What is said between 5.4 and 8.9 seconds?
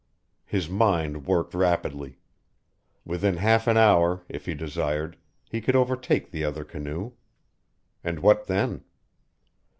he could overtake the other canoe. And what then?